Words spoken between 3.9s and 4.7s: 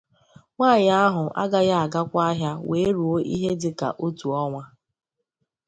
otu ọnwa.